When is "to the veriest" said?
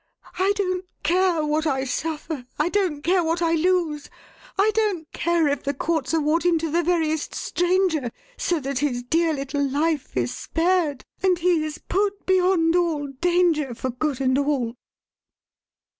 6.57-7.35